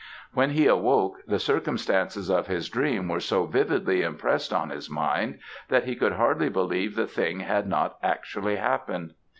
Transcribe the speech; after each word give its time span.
"When 0.33 0.49
he 0.49 0.65
awoke, 0.65 1.19
the 1.27 1.37
circumstances 1.37 2.31
of 2.31 2.47
his 2.47 2.69
dream 2.69 3.07
were 3.07 3.19
so 3.19 3.45
vividly 3.45 4.01
impressed 4.01 4.51
on 4.51 4.71
his 4.71 4.89
mind, 4.89 5.37
that 5.69 5.83
he 5.83 5.95
could 5.95 6.13
hardly 6.13 6.49
believe 6.49 6.95
the 6.95 7.05
thing 7.05 7.41
had 7.41 7.67
not 7.67 7.99
actually 8.01 8.55
happened. 8.55 9.13